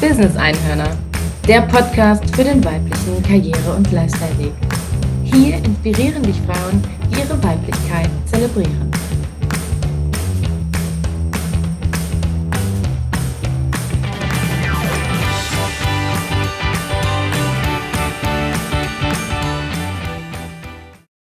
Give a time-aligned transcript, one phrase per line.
[0.00, 0.94] Business Einhörner,
[1.48, 4.52] der Podcast für den weiblichen Karriere- und Lifestyle-Weg.
[5.24, 8.90] Hier inspirieren dich Frauen, die ihre Weiblichkeit zelebrieren.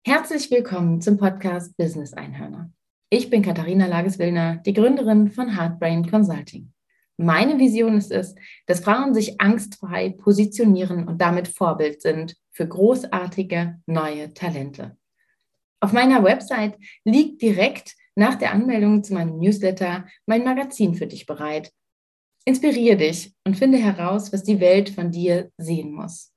[0.08, 2.72] Herzlich willkommen zum Podcast Business Einhörner.
[3.12, 6.72] Ich bin Katharina Lages-Willner, die Gründerin von Heartbrain Consulting.
[7.18, 13.80] Meine Vision ist es, dass Frauen sich angstfrei positionieren und damit Vorbild sind für großartige
[13.86, 14.98] neue Talente.
[15.80, 21.26] Auf meiner Website liegt direkt nach der Anmeldung zu meinem Newsletter mein Magazin für dich
[21.26, 21.72] bereit.
[22.44, 26.34] Inspiriere dich und finde heraus, was die Welt von dir sehen muss.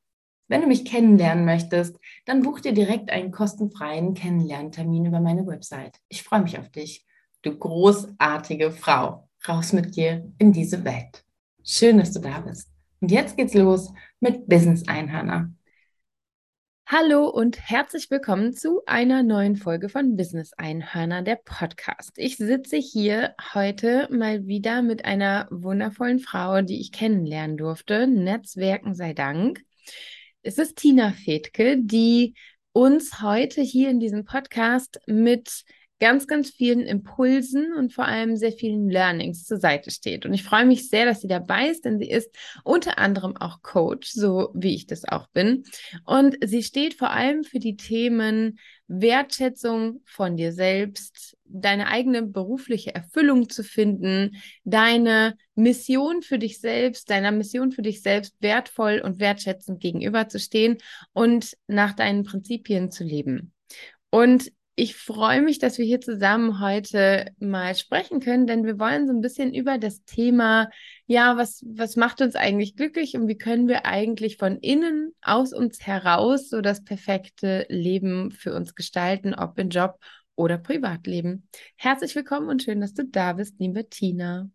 [0.49, 5.99] Wenn du mich kennenlernen möchtest, dann buch dir direkt einen kostenfreien Kennenlerntermin über meine Website.
[6.09, 7.05] Ich freue mich auf dich,
[7.43, 11.25] du großartige Frau raus mit dir in diese Welt.
[11.63, 12.69] Schön, dass du da bist.
[13.01, 15.53] Und jetzt geht's los mit Business Einhörner.
[16.87, 22.13] Hallo und herzlich willkommen zu einer neuen Folge von Business Einhörner, der Podcast.
[22.17, 28.07] Ich sitze hier heute mal wieder mit einer wundervollen Frau, die ich kennenlernen durfte.
[28.07, 29.61] Netzwerken sei Dank.
[30.43, 32.35] Es ist Tina Fedke, die
[32.73, 35.65] uns heute hier in diesem Podcast mit
[36.01, 40.27] ganz, ganz vielen Impulsen und vor allem sehr vielen Learnings zur Seite steht.
[40.27, 43.63] Und ich freue mich sehr, dass sie dabei ist, denn sie ist unter anderem auch
[43.63, 45.65] Coach, so wie ich das auch bin.
[46.05, 52.95] Und sie steht vor allem für die Themen Wertschätzung von dir selbst, deine eigene berufliche
[52.95, 59.19] Erfüllung zu finden, deine Mission für dich selbst, deiner Mission für dich selbst wertvoll und
[59.19, 60.79] wertschätzend gegenüberzustehen
[61.13, 63.53] und nach deinen Prinzipien zu leben.
[64.11, 69.09] Und ich freue mich, dass wir hier zusammen heute mal sprechen können, denn wir wollen
[69.09, 70.71] so ein bisschen über das Thema,
[71.07, 75.53] ja, was, was macht uns eigentlich glücklich und wie können wir eigentlich von innen aus
[75.53, 79.99] uns heraus so das perfekte Leben für uns gestalten, ob im Job
[80.37, 81.49] oder Privatleben.
[81.75, 84.49] Herzlich willkommen und schön, dass du da bist, liebe Tina.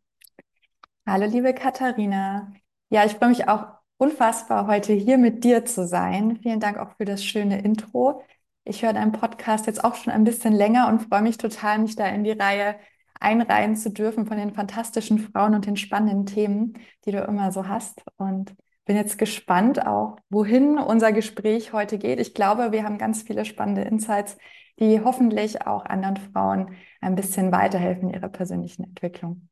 [1.05, 2.53] Hallo, liebe Katharina.
[2.89, 3.65] Ja, ich freue mich auch
[3.97, 6.39] unfassbar, heute hier mit dir zu sein.
[6.41, 8.23] Vielen Dank auch für das schöne Intro.
[8.65, 11.95] Ich höre deinen Podcast jetzt auch schon ein bisschen länger und freue mich total, mich
[11.95, 12.75] da in die Reihe
[13.19, 16.73] einreihen zu dürfen von den fantastischen Frauen und den spannenden Themen,
[17.05, 18.03] die du immer so hast.
[18.17, 22.19] Und bin jetzt gespannt auch, wohin unser Gespräch heute geht.
[22.19, 24.37] Ich glaube, wir haben ganz viele spannende Insights,
[24.79, 29.47] die hoffentlich auch anderen Frauen ein bisschen weiterhelfen in ihrer persönlichen Entwicklung.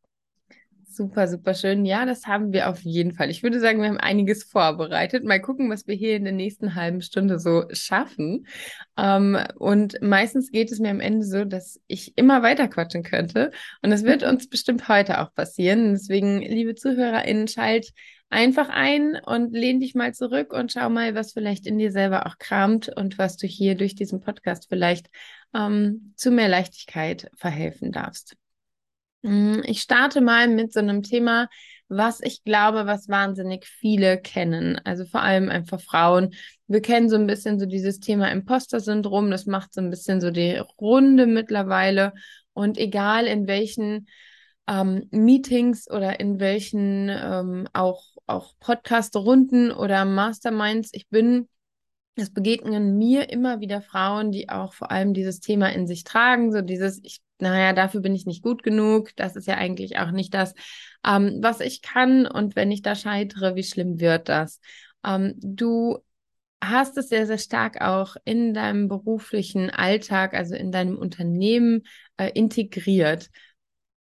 [0.94, 1.86] Super, super schön.
[1.86, 3.30] Ja, das haben wir auf jeden Fall.
[3.30, 5.24] Ich würde sagen, wir haben einiges vorbereitet.
[5.24, 8.46] Mal gucken, was wir hier in der nächsten halben Stunde so schaffen.
[8.98, 13.52] Ähm, und meistens geht es mir am Ende so, dass ich immer weiter quatschen könnte.
[13.82, 15.94] Und das wird uns bestimmt heute auch passieren.
[15.94, 17.94] Deswegen, liebe ZuhörerInnen, schalt
[18.30, 22.26] einfach ein und lehn dich mal zurück und schau mal, was vielleicht in dir selber
[22.26, 25.08] auch kramt und was du hier durch diesen Podcast vielleicht
[25.54, 28.36] ähm, zu mehr Leichtigkeit verhelfen darfst.
[29.22, 31.48] Mm, ich starte mal mit so einem Thema,
[31.88, 34.80] was ich glaube, was wahnsinnig viele kennen.
[34.86, 36.34] Also vor allem einfach Frauen.
[36.68, 39.30] Wir kennen so ein bisschen so dieses Thema Imposter-Syndrom.
[39.30, 42.14] Das macht so ein bisschen so die Runde mittlerweile.
[42.54, 44.08] Und egal in welchen
[44.68, 51.50] ähm, Meetings oder in welchen ähm, auch, auch Podcast-Runden oder Masterminds ich bin,
[52.16, 56.52] es begegnen mir immer wieder Frauen, die auch vor allem dieses Thema in sich tragen,
[56.52, 60.12] so dieses, ich, naja, dafür bin ich nicht gut genug, das ist ja eigentlich auch
[60.12, 60.54] nicht das,
[61.06, 64.60] ähm, was ich kann und wenn ich da scheitere, wie schlimm wird das?
[65.06, 66.00] Ähm, du
[66.64, 71.84] hast es sehr, sehr stark auch in deinem beruflichen Alltag, also in deinem Unternehmen
[72.18, 73.30] äh, integriert.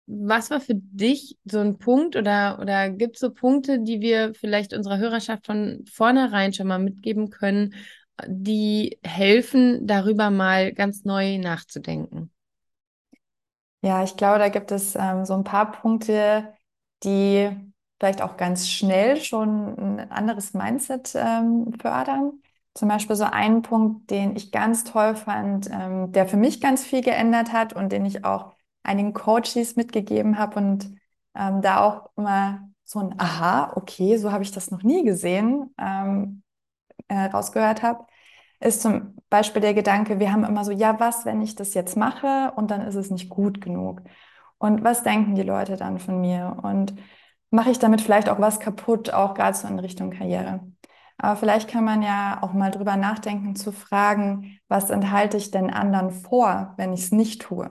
[0.07, 4.35] Was war für dich so ein Punkt oder, oder gibt es so Punkte, die wir
[4.35, 7.73] vielleicht unserer Hörerschaft von vornherein schon mal mitgeben können,
[8.27, 12.31] die helfen, darüber mal ganz neu nachzudenken?
[13.85, 16.53] Ja, ich glaube, da gibt es ähm, so ein paar Punkte,
[17.03, 17.49] die
[17.99, 22.41] vielleicht auch ganz schnell schon ein anderes Mindset ähm, fördern.
[22.73, 26.83] Zum Beispiel so ein Punkt, den ich ganz toll fand, ähm, der für mich ganz
[26.83, 30.95] viel geändert hat und den ich auch einigen Coaches mitgegeben habe und
[31.35, 35.73] ähm, da auch immer so ein Aha, okay, so habe ich das noch nie gesehen,
[35.79, 36.41] ähm,
[37.07, 38.05] äh, rausgehört habe,
[38.59, 41.97] ist zum Beispiel der Gedanke, wir haben immer so, ja, was, wenn ich das jetzt
[41.97, 44.01] mache und dann ist es nicht gut genug?
[44.57, 46.57] Und was denken die Leute dann von mir?
[46.63, 46.95] Und
[47.49, 50.61] mache ich damit vielleicht auch was kaputt, auch gerade so in Richtung Karriere?
[51.17, 55.69] Aber vielleicht kann man ja auch mal drüber nachdenken, zu fragen, was enthalte ich denn
[55.69, 57.69] anderen vor, wenn ich es nicht tue?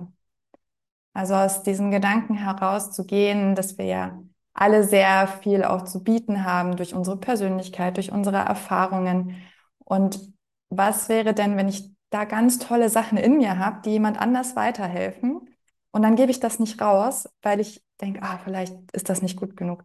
[1.12, 4.18] Also aus diesem Gedanken herauszugehen, dass wir ja
[4.52, 9.36] alle sehr viel auch zu bieten haben durch unsere Persönlichkeit, durch unsere Erfahrungen.
[9.78, 10.33] Und
[10.76, 14.56] was wäre denn, wenn ich da ganz tolle Sachen in mir habe, die jemand anders
[14.56, 15.48] weiterhelfen?
[15.90, 19.38] Und dann gebe ich das nicht raus, weil ich denke, ah, vielleicht ist das nicht
[19.38, 19.84] gut genug.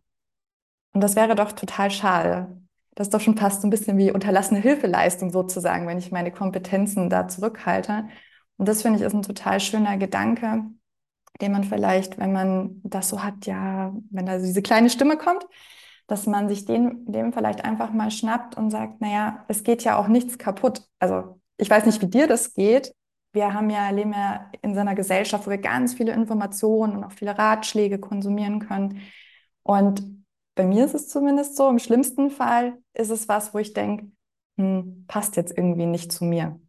[0.94, 2.60] Und das wäre doch total schade.
[2.96, 6.32] Das ist doch schon fast so ein bisschen wie unterlassene Hilfeleistung sozusagen, wenn ich meine
[6.32, 8.06] Kompetenzen da zurückhalte.
[8.58, 10.64] Und das finde ich ist ein total schöner Gedanke,
[11.42, 15.46] den man vielleicht, wenn man das so hat, ja, wenn da diese kleine Stimme kommt,
[16.10, 19.98] dass man sich den, dem vielleicht einfach mal schnappt und sagt, naja, es geht ja
[19.98, 20.88] auch nichts kaputt.
[21.00, 22.94] Also ich weiß nicht, wie dir das geht.
[23.32, 27.04] Wir haben ja, leben ja in so einer Gesellschaft, wo wir ganz viele Informationen und
[27.04, 29.02] auch viele Ratschläge konsumieren können.
[29.62, 30.04] Und
[30.56, 34.12] bei mir ist es zumindest so, im schlimmsten Fall ist es was, wo ich denke,
[34.58, 36.60] hm, passt jetzt irgendwie nicht zu mir.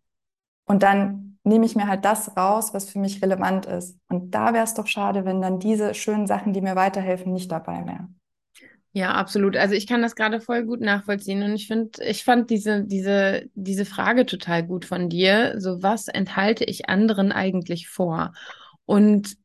[0.67, 3.99] Und dann nehme ich mir halt das raus, was für mich relevant ist.
[4.09, 7.51] Und da wäre es doch schade, wenn dann diese schönen Sachen, die mir weiterhelfen, nicht
[7.51, 8.19] dabei wären.
[8.93, 9.57] Ja, absolut.
[9.57, 13.45] Also ich kann das gerade voll gut nachvollziehen und ich finde, ich fand diese, diese,
[13.55, 15.55] diese Frage total gut von dir.
[15.61, 18.33] So, was enthalte ich anderen eigentlich vor?
[18.87, 19.37] Und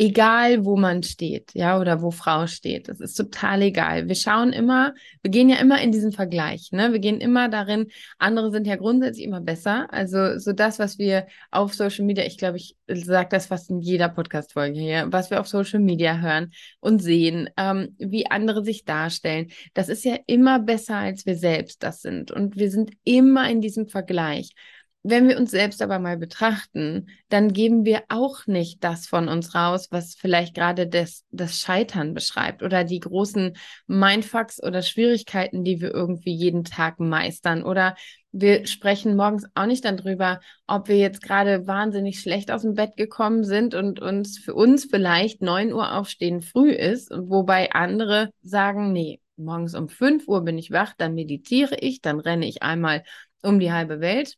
[0.00, 2.88] egal wo man steht, ja, oder wo Frau steht.
[2.88, 4.08] Das ist total egal.
[4.08, 6.92] Wir schauen immer, wir gehen ja immer in diesen Vergleich, ne?
[6.92, 9.92] Wir gehen immer darin, andere sind ja grundsätzlich immer besser.
[9.92, 13.80] Also so das, was wir auf Social Media, ich glaube, ich sage das fast in
[13.80, 18.86] jeder Podcast-Folge hier, was wir auf Social Media hören und sehen, ähm, wie andere sich
[18.86, 22.30] darstellen, das ist ja immer besser, als wir selbst das sind.
[22.30, 24.54] Und wir sind immer in diesem Vergleich
[25.02, 29.54] wenn wir uns selbst aber mal betrachten, dann geben wir auch nicht das von uns
[29.54, 33.56] raus, was vielleicht gerade das, das Scheitern beschreibt oder die großen
[33.86, 37.62] Mindfucks oder Schwierigkeiten, die wir irgendwie jeden Tag meistern.
[37.62, 37.96] Oder
[38.30, 42.74] wir sprechen morgens auch nicht dann drüber, ob wir jetzt gerade wahnsinnig schlecht aus dem
[42.74, 48.30] Bett gekommen sind und uns für uns vielleicht neun Uhr aufstehen früh ist wobei andere
[48.42, 52.62] sagen, nee, morgens um fünf Uhr bin ich wach, dann meditiere ich, dann renne ich
[52.62, 53.02] einmal
[53.42, 54.36] um die halbe Welt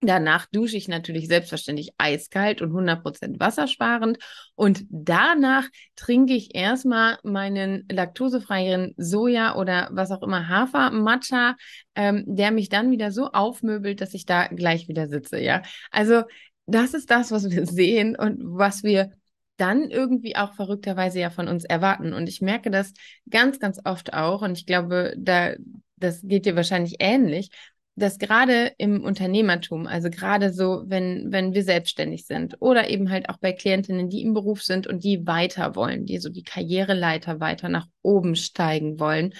[0.00, 4.18] Danach dusche ich natürlich selbstverständlich eiskalt und 100% wassersparend.
[4.54, 5.64] Und danach
[5.96, 11.56] trinke ich erstmal meinen laktosefreien Soja oder was auch immer Hafer-Matcha,
[11.96, 15.40] ähm, der mich dann wieder so aufmöbelt, dass ich da gleich wieder sitze.
[15.40, 16.22] Ja, also
[16.66, 19.10] das ist das, was wir sehen und was wir
[19.56, 22.12] dann irgendwie auch verrückterweise ja von uns erwarten.
[22.12, 22.92] Und ich merke das
[23.28, 24.42] ganz, ganz oft auch.
[24.42, 25.54] Und ich glaube, da,
[25.96, 27.50] das geht dir wahrscheinlich ähnlich,
[27.98, 33.28] dass gerade im Unternehmertum, also gerade so, wenn, wenn wir selbstständig sind oder eben halt
[33.28, 37.40] auch bei Klientinnen, die im Beruf sind und die weiter wollen, die so die Karriereleiter
[37.40, 39.34] weiter nach oben steigen wollen,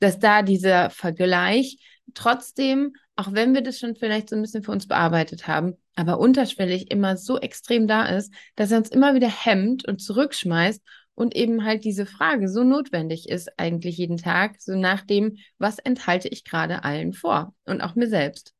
[0.00, 1.78] dass da dieser Vergleich
[2.14, 6.18] trotzdem, auch wenn wir das schon vielleicht so ein bisschen für uns bearbeitet haben, aber
[6.18, 10.82] unterschwellig immer so extrem da ist, dass er uns immer wieder hemmt und zurückschmeißt
[11.14, 15.78] und eben halt diese Frage so notwendig ist eigentlich jeden Tag, so nach dem, was
[15.78, 18.54] enthalte ich gerade allen vor und auch mir selbst.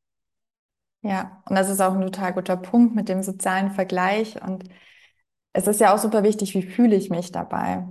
[1.03, 4.65] Ja, und das ist auch ein total guter Punkt mit dem sozialen Vergleich und
[5.53, 7.87] es ist ja auch super wichtig, wie fühle ich mich dabei.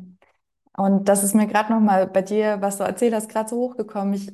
[0.78, 3.58] Und das ist mir gerade noch mal bei dir, was du erzählt hast, gerade so
[3.58, 4.14] hochgekommen.
[4.16, 4.32] Ich,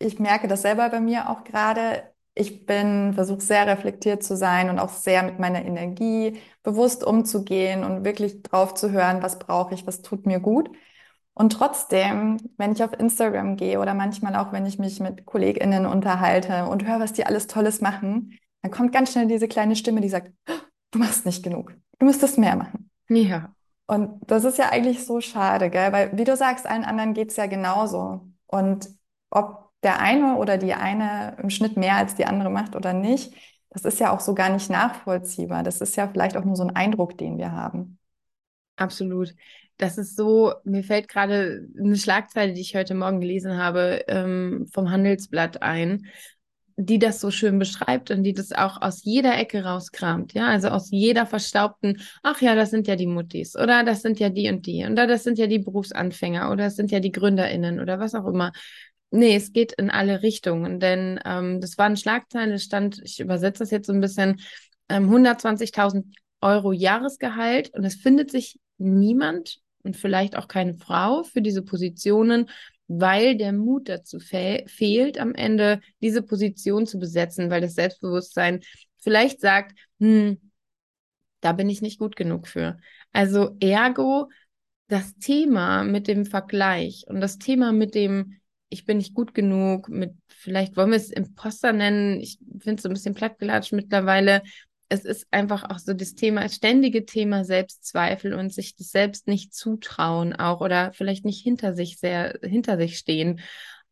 [0.00, 4.68] ich merke das selber bei mir auch gerade ich bin, versuche sehr reflektiert zu sein
[4.68, 9.74] und auch sehr mit meiner Energie bewusst umzugehen und wirklich drauf zu hören, was brauche
[9.74, 10.70] ich, was tut mir gut.
[11.34, 15.86] Und trotzdem, wenn ich auf Instagram gehe oder manchmal auch, wenn ich mich mit KollegInnen
[15.86, 20.00] unterhalte und höre, was die alles Tolles machen, dann kommt ganz schnell diese kleine Stimme,
[20.00, 20.32] die sagt,
[20.90, 22.90] du machst nicht genug, du müsstest mehr machen.
[23.08, 23.54] Ja.
[23.86, 25.92] Und das ist ja eigentlich so schade, gell?
[25.92, 28.22] Weil, wie du sagst, allen anderen geht es ja genauso.
[28.46, 28.88] Und
[29.30, 33.32] ob der eine oder die eine im Schnitt mehr als die andere macht oder nicht,
[33.70, 35.62] das ist ja auch so gar nicht nachvollziehbar.
[35.62, 37.98] Das ist ja vielleicht auch nur so ein Eindruck, den wir haben.
[38.76, 39.34] Absolut.
[39.76, 44.66] Das ist so, mir fällt gerade eine Schlagzeile, die ich heute Morgen gelesen habe, ähm,
[44.72, 46.06] vom Handelsblatt ein,
[46.76, 50.68] die das so schön beschreibt und die das auch aus jeder Ecke rauskramt, ja, also
[50.68, 54.48] aus jeder verstaubten, ach ja, das sind ja die Muttis oder das sind ja die
[54.48, 58.00] und die oder das sind ja die Berufsanfänger oder das sind ja die GründerInnen oder
[58.00, 58.52] was auch immer.
[59.16, 63.60] Nee, es geht in alle Richtungen, denn ähm, das war eine Schlagzeile, stand, ich übersetze
[63.60, 64.40] das jetzt so ein bisschen,
[64.88, 71.42] ähm, 120.000 Euro Jahresgehalt und es findet sich niemand und vielleicht auch keine Frau für
[71.42, 72.50] diese Positionen,
[72.88, 78.62] weil der Mut dazu fe fehlt, am Ende diese Position zu besetzen, weil das Selbstbewusstsein
[78.98, 80.50] vielleicht sagt, hm,
[81.40, 82.78] da bin ich nicht gut genug für.
[83.12, 84.28] Also ergo,
[84.88, 88.40] das Thema mit dem Vergleich und das Thema mit dem
[88.74, 92.82] ich bin nicht gut genug, mit, vielleicht wollen wir es Imposter nennen, ich finde es
[92.82, 94.42] so ein bisschen plattgelatscht mittlerweile,
[94.88, 99.26] es ist einfach auch so das Thema, das ständige Thema Selbstzweifel und sich das selbst
[99.26, 103.40] nicht zutrauen auch oder vielleicht nicht hinter sich sehr, hinter sich stehen.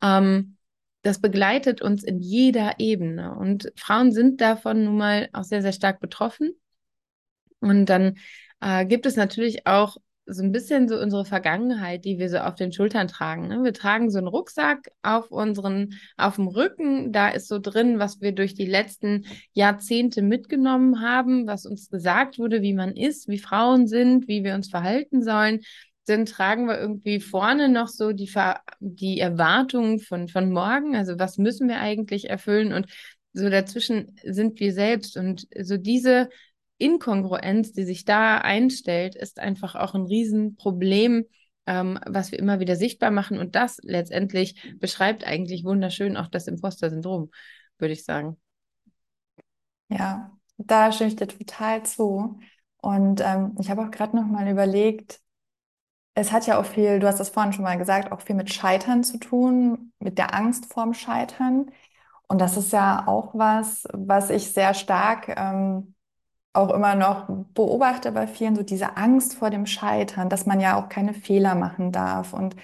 [0.02, 0.56] Ähm,
[1.02, 3.34] das begleitet uns in jeder Ebene.
[3.34, 6.52] Und Frauen sind davon nun mal auch sehr, sehr stark betroffen.
[7.60, 8.18] Und dann
[8.60, 12.54] äh, gibt es natürlich auch so ein bisschen so unsere Vergangenheit, die wir so auf
[12.54, 13.48] den Schultern tragen.
[13.48, 13.64] Ne?
[13.64, 17.12] Wir tragen so einen Rucksack auf unseren, auf dem Rücken.
[17.12, 22.38] Da ist so drin, was wir durch die letzten Jahrzehnte mitgenommen haben, was uns gesagt
[22.38, 25.60] wurde, wie man ist, wie Frauen sind, wie wir uns verhalten sollen.
[26.06, 30.94] Dann tragen wir irgendwie vorne noch so die, Ver die Erwartungen von, von morgen.
[30.94, 32.72] Also was müssen wir eigentlich erfüllen?
[32.72, 32.86] Und
[33.32, 35.16] so dazwischen sind wir selbst.
[35.16, 36.28] Und so diese
[36.82, 41.24] Inkongruenz, die sich da einstellt, ist einfach auch ein Riesenproblem,
[41.66, 43.38] ähm, was wir immer wieder sichtbar machen.
[43.38, 47.30] Und das letztendlich beschreibt eigentlich wunderschön auch das Imposter-Syndrom,
[47.78, 48.36] würde ich sagen.
[49.88, 52.40] Ja, da stimme ich dir total zu.
[52.78, 55.20] Und ähm, ich habe auch gerade noch mal überlegt,
[56.14, 58.52] es hat ja auch viel, du hast das vorhin schon mal gesagt, auch viel mit
[58.52, 61.70] Scheitern zu tun, mit der Angst vorm Scheitern.
[62.28, 65.94] Und das ist ja auch was, was ich sehr stark ähm,
[66.52, 70.76] auch immer noch beobachte bei vielen, so diese Angst vor dem Scheitern, dass man ja
[70.80, 72.32] auch keine Fehler machen darf.
[72.34, 72.56] Und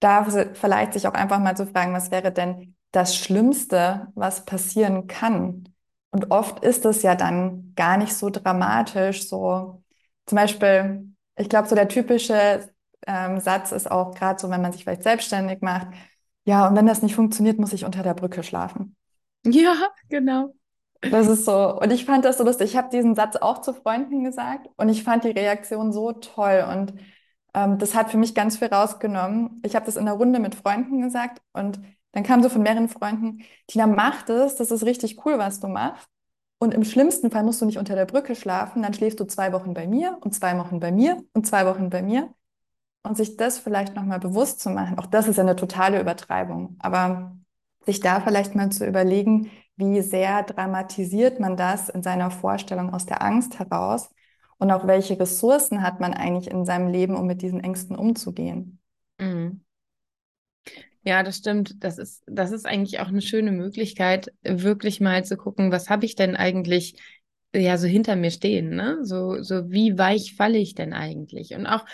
[0.00, 5.06] da vielleicht sich auch einfach mal zu fragen, was wäre denn das Schlimmste, was passieren
[5.06, 5.68] kann?
[6.10, 9.28] Und oft ist es ja dann gar nicht so dramatisch.
[9.28, 9.82] So
[10.26, 12.68] zum Beispiel, ich glaube, so der typische
[13.06, 15.88] ähm, Satz ist auch gerade so, wenn man sich vielleicht selbstständig macht.
[16.44, 18.96] Ja, und wenn das nicht funktioniert, muss ich unter der Brücke schlafen.
[19.44, 19.74] Ja,
[20.08, 20.54] genau.
[21.10, 21.78] Das ist so.
[21.80, 22.70] Und ich fand das so lustig.
[22.70, 26.64] Ich habe diesen Satz auch zu Freunden gesagt und ich fand die Reaktion so toll.
[26.70, 26.94] Und
[27.54, 29.60] ähm, das hat für mich ganz viel rausgenommen.
[29.64, 31.80] Ich habe das in der Runde mit Freunden gesagt und
[32.12, 35.68] dann kam so von mehreren Freunden, Tina, mach das, das ist richtig cool, was du
[35.68, 36.06] machst.
[36.58, 39.52] Und im schlimmsten Fall musst du nicht unter der Brücke schlafen, dann schläfst du zwei
[39.52, 42.32] Wochen bei mir und zwei Wochen bei mir und zwei Wochen bei mir.
[43.02, 46.76] Und sich das vielleicht nochmal bewusst zu machen, auch das ist ja eine totale Übertreibung,
[46.78, 47.36] aber
[47.84, 49.50] sich da vielleicht mal zu überlegen,
[49.90, 54.10] wie sehr dramatisiert man das in seiner Vorstellung aus der Angst heraus
[54.58, 58.78] und auch welche Ressourcen hat man eigentlich in seinem Leben, um mit diesen Ängsten umzugehen.
[59.18, 59.64] Mhm.
[61.04, 61.82] Ja, das stimmt.
[61.82, 66.04] Das ist, das ist eigentlich auch eine schöne Möglichkeit, wirklich mal zu gucken, was habe
[66.04, 66.94] ich denn eigentlich
[67.52, 68.98] ja so hinter mir stehen, ne?
[69.02, 71.54] So, so wie weich falle ich denn eigentlich?
[71.54, 71.84] Und auch,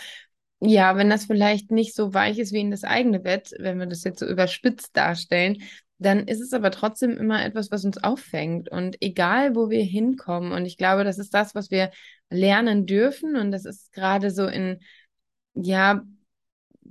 [0.61, 3.87] ja, wenn das vielleicht nicht so weich ist wie in das eigene Bett, wenn wir
[3.87, 5.62] das jetzt so überspitzt darstellen,
[5.99, 8.71] dann ist es aber trotzdem immer etwas, was uns auffängt.
[8.71, 11.90] Und egal, wo wir hinkommen, und ich glaube, das ist das, was wir
[12.31, 13.37] lernen dürfen.
[13.37, 14.78] Und das ist gerade so in,
[15.55, 16.02] ja,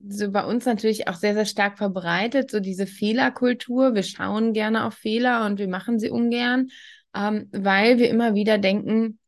[0.10, 3.96] so bei uns natürlich auch sehr, sehr stark verbreitet, so diese Fehlerkultur.
[3.96, 6.68] Wir schauen gerne auf Fehler und wir machen sie ungern,
[7.16, 9.20] ähm, weil wir immer wieder denken,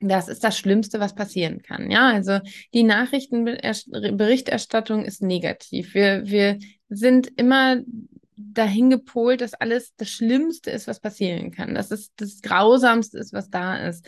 [0.00, 1.90] das ist das Schlimmste, was passieren kann.
[1.90, 2.40] Ja, also
[2.74, 5.94] die Nachrichtenberichterstattung ist negativ.
[5.94, 6.58] Wir, wir
[6.88, 7.78] sind immer
[8.36, 11.74] dahin gepolt, dass alles das Schlimmste ist, was passieren kann.
[11.74, 14.06] Dass es das Grausamste ist, was da ist.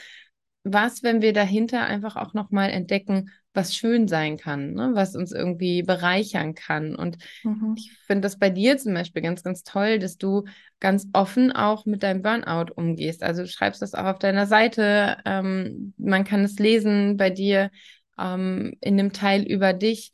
[0.64, 4.90] Was, wenn wir dahinter einfach auch nochmal entdecken, was schön sein kann, ne?
[4.92, 6.94] was uns irgendwie bereichern kann.
[6.94, 7.74] Und mhm.
[7.76, 10.44] ich finde das bei dir zum Beispiel ganz, ganz toll, dass du
[10.78, 13.22] ganz offen auch mit deinem Burnout umgehst.
[13.22, 17.70] Also du schreibst das auch auf deiner Seite, ähm, man kann es lesen bei dir
[18.18, 20.12] ähm, in dem Teil über dich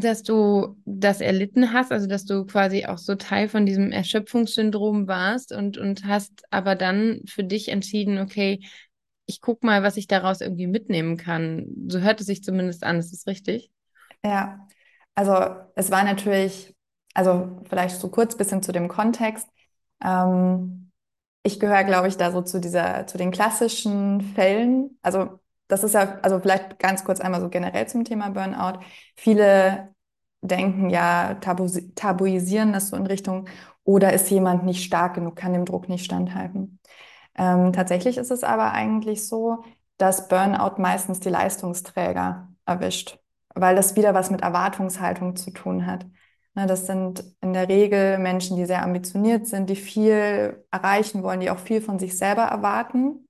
[0.00, 5.08] dass du das erlitten hast, also dass du quasi auch so Teil von diesem Erschöpfungssyndrom
[5.08, 8.60] warst und, und hast aber dann für dich entschieden, okay,
[9.26, 11.66] ich guck mal, was ich daraus irgendwie mitnehmen kann.
[11.88, 13.70] So hört es sich zumindest an, ist das richtig?
[14.24, 14.66] Ja,
[15.14, 16.74] also es war natürlich,
[17.14, 19.48] also vielleicht so kurz bisschen zu dem Kontext.
[20.04, 20.90] Ähm,
[21.42, 24.98] ich gehöre, glaube ich, da so zu dieser, zu den klassischen Fällen.
[25.02, 28.80] Also das ist ja, also vielleicht ganz kurz einmal so generell zum Thema Burnout.
[29.16, 29.94] Viele
[30.42, 33.48] denken ja, tabu tabuisieren das so in Richtung,
[33.84, 36.80] oder ist jemand nicht stark genug, kann dem Druck nicht standhalten.
[37.36, 39.64] Ähm, tatsächlich ist es aber eigentlich so,
[39.98, 43.18] dass Burnout meistens die Leistungsträger erwischt,
[43.54, 46.06] weil das wieder was mit Erwartungshaltung zu tun hat.
[46.54, 51.40] Ne, das sind in der Regel Menschen, die sehr ambitioniert sind, die viel erreichen wollen,
[51.40, 53.25] die auch viel von sich selber erwarten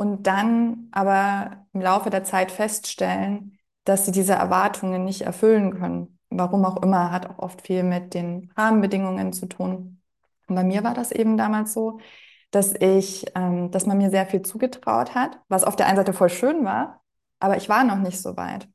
[0.00, 6.18] und dann aber im Laufe der Zeit feststellen, dass sie diese Erwartungen nicht erfüllen können.
[6.30, 10.00] Warum auch immer, hat auch oft viel mit den Rahmenbedingungen zu tun.
[10.48, 12.00] Und bei mir war das eben damals so,
[12.50, 16.14] dass ich, ähm, dass man mir sehr viel zugetraut hat, was auf der einen Seite
[16.14, 17.02] voll schön war,
[17.38, 18.70] aber ich war noch nicht so weit.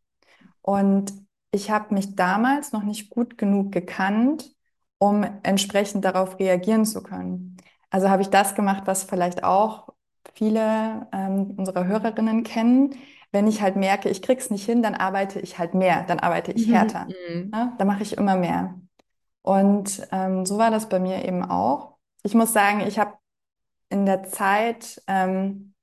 [0.61, 1.11] Und
[1.49, 4.53] ich habe mich damals noch nicht gut genug gekannt,
[4.99, 7.57] um entsprechend darauf reagieren zu können.
[7.89, 9.94] Also habe ich das gemacht, was vielleicht auch
[10.35, 12.95] viele ähm, unserer Hörerinnen kennen.
[13.31, 16.51] Wenn ich halt merke, ich krieg's nicht hin, dann arbeite ich halt mehr, dann arbeite
[16.51, 17.07] ich härter.
[17.29, 17.51] Mhm.
[17.53, 18.75] Ja, dann mache ich immer mehr.
[19.41, 21.97] Und ähm, so war das bei mir eben auch.
[22.23, 23.13] Ich muss sagen, ich habe
[23.89, 25.73] in der Zeit, ähm,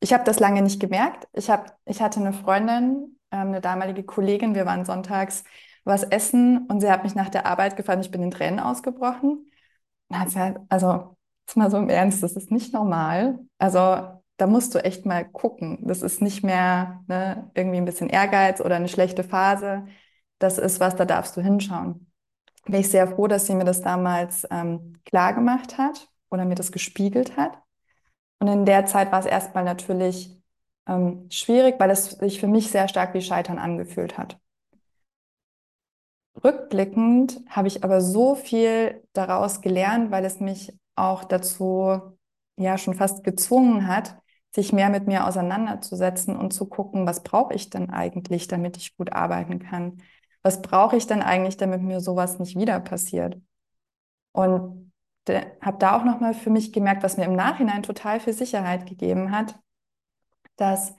[0.00, 1.28] ich habe das lange nicht gemerkt.
[1.32, 5.44] Ich, hab, ich hatte eine Freundin, ähm, eine damalige Kollegin, wir waren sonntags
[5.84, 9.50] was essen und sie hat mich nach der Arbeit gefragt, ich bin in Tränen ausgebrochen.
[10.68, 13.38] Also, jetzt mal so im Ernst, das ist nicht normal.
[13.58, 15.78] Also, da musst du echt mal gucken.
[15.86, 19.86] Das ist nicht mehr ne, irgendwie ein bisschen Ehrgeiz oder eine schlechte Phase.
[20.38, 22.10] Das ist was, da darfst du hinschauen.
[22.64, 26.54] Bin ich sehr froh, dass sie mir das damals ähm, klar gemacht hat oder mir
[26.54, 27.58] das gespiegelt hat.
[28.40, 30.36] Und in der Zeit war es erstmal natürlich
[30.88, 34.38] ähm, schwierig, weil es sich für mich sehr stark wie Scheitern angefühlt hat.
[36.42, 40.72] Rückblickend habe ich aber so viel daraus gelernt, weil es mich
[41.02, 42.00] auch dazu
[42.56, 44.16] ja schon fast gezwungen hat,
[44.54, 48.96] sich mehr mit mir auseinanderzusetzen und zu gucken, was brauche ich denn eigentlich, damit ich
[48.96, 50.02] gut arbeiten kann?
[50.42, 53.40] Was brauche ich denn eigentlich, damit mir sowas nicht wieder passiert?
[54.32, 54.92] Und
[55.60, 59.30] habe da auch nochmal für mich gemerkt, was mir im Nachhinein total viel Sicherheit gegeben
[59.30, 59.58] hat,
[60.56, 60.94] dass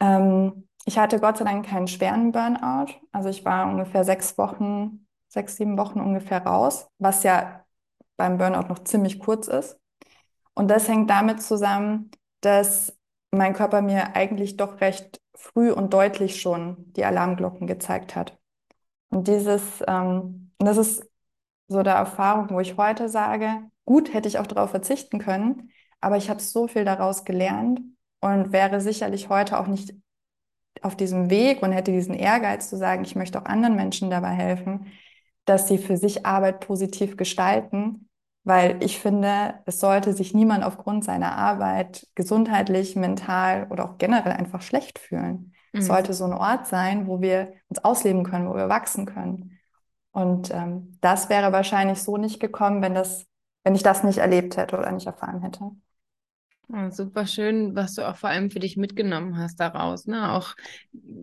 [0.00, 2.92] ähm, ich hatte Gott sei Dank keinen schweren Burnout.
[3.12, 7.65] Also ich war ungefähr sechs Wochen, sechs, sieben Wochen ungefähr raus, was ja
[8.16, 9.78] beim Burnout noch ziemlich kurz ist.
[10.54, 12.96] Und das hängt damit zusammen, dass
[13.30, 18.38] mein Körper mir eigentlich doch recht früh und deutlich schon die Alarmglocken gezeigt hat.
[19.10, 21.08] Und dieses, ähm, das ist
[21.68, 25.70] so der Erfahrung, wo ich heute sage, gut, hätte ich auch darauf verzichten können,
[26.00, 27.80] aber ich habe so viel daraus gelernt
[28.20, 29.94] und wäre sicherlich heute auch nicht
[30.82, 34.30] auf diesem Weg und hätte diesen Ehrgeiz zu sagen, ich möchte auch anderen Menschen dabei
[34.30, 34.86] helfen,
[35.44, 38.05] dass sie für sich Arbeit positiv gestalten,
[38.46, 44.30] weil ich finde, es sollte sich niemand aufgrund seiner Arbeit gesundheitlich, mental oder auch generell
[44.30, 45.52] einfach schlecht fühlen.
[45.72, 45.80] Mhm.
[45.80, 49.58] Es sollte so ein Ort sein, wo wir uns ausleben können, wo wir wachsen können.
[50.12, 53.26] Und ähm, das wäre wahrscheinlich so nicht gekommen, wenn das,
[53.64, 55.72] wenn ich das nicht erlebt hätte oder nicht erfahren hätte.
[56.68, 60.06] Ja, super schön, was du auch vor allem für dich mitgenommen hast daraus.
[60.06, 60.32] Ne?
[60.32, 60.54] Auch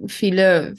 [0.08, 0.76] viele,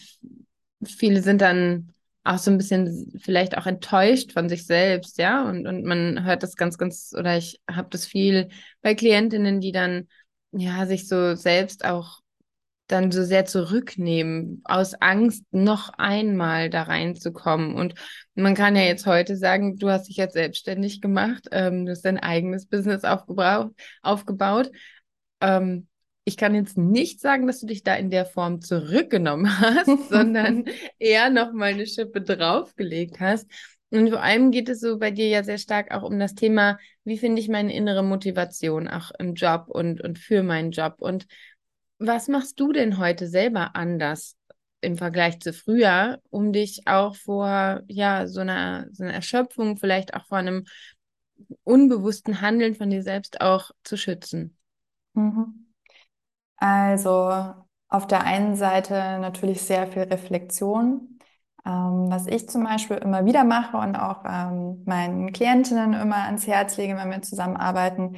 [0.84, 1.93] viele sind dann
[2.24, 5.48] auch so ein bisschen vielleicht auch enttäuscht von sich selbst, ja.
[5.48, 8.48] Und, und man hört das ganz, ganz, oder ich habe das viel
[8.82, 10.08] bei Klientinnen, die dann
[10.52, 12.20] ja sich so selbst auch
[12.86, 17.74] dann so sehr zurücknehmen, aus Angst noch einmal da reinzukommen.
[17.74, 17.94] Und
[18.34, 22.04] man kann ja jetzt heute sagen, du hast dich jetzt selbstständig gemacht, ähm, du hast
[22.04, 24.70] dein eigenes Business aufgebaut.
[25.40, 25.88] Ähm,
[26.24, 30.64] ich kann jetzt nicht sagen, dass du dich da in der Form zurückgenommen hast, sondern
[30.98, 33.50] eher noch mal eine Schippe draufgelegt hast.
[33.90, 36.78] Und vor allem geht es so bei dir ja sehr stark auch um das Thema,
[37.04, 40.96] wie finde ich meine innere Motivation auch im Job und, und für meinen Job.
[40.98, 41.26] Und
[41.98, 44.36] was machst du denn heute selber anders
[44.80, 50.14] im Vergleich zu früher, um dich auch vor ja so einer, so einer Erschöpfung, vielleicht
[50.14, 50.64] auch vor einem
[51.62, 54.56] unbewussten Handeln von dir selbst auch zu schützen?
[55.12, 55.63] Mhm.
[56.64, 57.54] Also
[57.88, 61.18] auf der einen Seite natürlich sehr viel Reflexion.
[61.66, 66.46] Ähm, was ich zum Beispiel immer wieder mache und auch ähm, meinen Klientinnen immer ans
[66.46, 68.16] Herz lege, wenn wir zusammenarbeiten,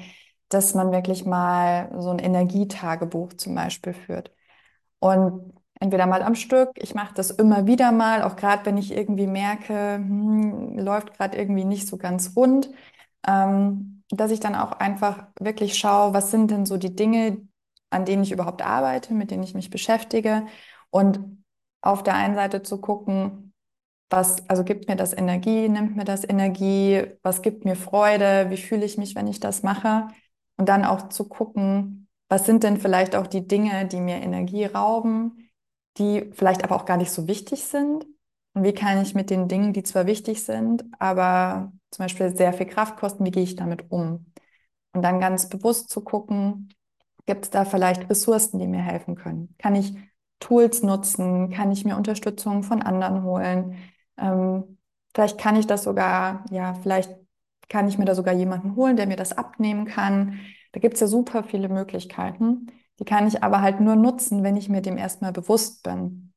[0.49, 4.33] dass man wirklich mal so ein Energietagebuch zum Beispiel führt.
[5.01, 8.93] Und entweder mal am Stück, ich mache das immer wieder mal, auch gerade wenn ich
[8.93, 12.71] irgendwie merke, hm, läuft gerade irgendwie nicht so ganz rund,
[13.27, 17.39] ähm, dass ich dann auch einfach wirklich schaue, was sind denn so die Dinge,
[17.91, 20.47] an denen ich überhaupt arbeite, mit denen ich mich beschäftige
[20.91, 21.21] und
[21.81, 23.53] auf der einen Seite zu gucken,
[24.11, 28.57] was, also gibt mir das Energie, nimmt mir das Energie, was gibt mir Freude, wie
[28.57, 30.09] fühle ich mich, wenn ich das mache
[30.57, 34.65] und dann auch zu gucken, was sind denn vielleicht auch die Dinge, die mir Energie
[34.65, 35.51] rauben,
[35.99, 38.07] die vielleicht aber auch gar nicht so wichtig sind.
[38.55, 42.53] Und wie kann ich mit den Dingen, die zwar wichtig sind, aber zum Beispiel sehr
[42.53, 44.27] viel Kraft kosten, wie gehe ich damit um?
[44.93, 46.71] Und dann ganz bewusst zu gucken,
[47.27, 49.55] gibt es da vielleicht Ressourcen, die mir helfen können?
[49.59, 49.95] Kann ich
[50.41, 51.51] Tools nutzen?
[51.51, 53.77] Kann ich mir Unterstützung von anderen holen?
[54.19, 54.79] Ähm,
[55.15, 57.11] vielleicht kann ich das sogar, ja, vielleicht
[57.69, 60.39] kann ich mir da sogar jemanden holen, der mir das abnehmen kann.
[60.73, 62.69] Da gibt es ja super viele Möglichkeiten.
[62.99, 66.33] Die kann ich aber halt nur nutzen, wenn ich mir dem erstmal bewusst bin.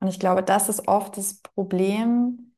[0.00, 2.54] Und ich glaube, das ist oft das Problem,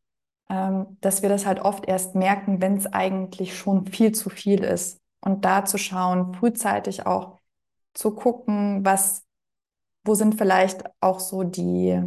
[0.48, 4.60] ähm, dass wir das halt oft erst merken, wenn es eigentlich schon viel zu viel
[4.64, 5.00] ist.
[5.22, 7.39] Und da zu schauen, frühzeitig auch
[7.94, 9.24] zu gucken, was,
[10.04, 12.00] wo sind vielleicht auch so die,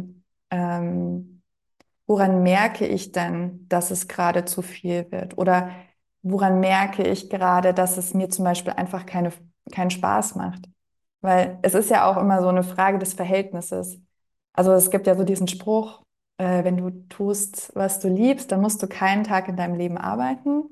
[0.50, 1.42] ähm,
[2.06, 5.38] woran merke ich denn, dass es gerade zu viel wird?
[5.38, 5.70] Oder
[6.22, 9.32] woran merke ich gerade, dass es mir zum Beispiel einfach keine
[9.72, 10.66] keinen Spaß macht.
[11.20, 13.98] Weil es ist ja auch immer so eine Frage des Verhältnisses.
[14.52, 16.02] Also es gibt ja so diesen Spruch,
[16.38, 19.96] äh, wenn du tust, was du liebst, dann musst du keinen Tag in deinem Leben
[19.98, 20.64] arbeiten.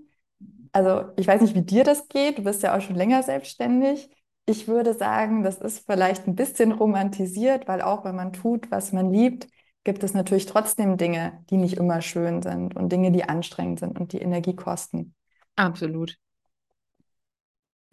[0.73, 4.11] Also ich weiß nicht, wie dir das geht, du bist ja auch schon länger selbstständig.
[4.47, 8.93] Ich würde sagen, das ist vielleicht ein bisschen romantisiert, weil auch wenn man tut, was
[8.93, 9.47] man liebt,
[9.85, 13.99] gibt es natürlich trotzdem Dinge, die nicht immer schön sind und Dinge, die anstrengend sind
[13.99, 15.15] und die Energie kosten.
[15.57, 16.17] Absolut.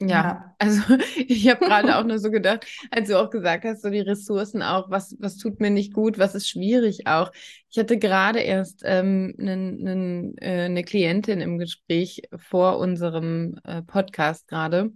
[0.02, 0.56] Ja, ja.
[0.60, 0.82] also
[1.28, 4.62] ich habe gerade auch nur so gedacht, als du auch gesagt hast, so die Ressourcen
[4.62, 7.32] auch, was, was tut mir nicht gut, was ist schwierig auch.
[7.70, 13.82] Ich hatte gerade erst ähm, nen, nen, äh, eine Klientin im Gespräch vor unserem äh,
[13.82, 14.92] Podcast gerade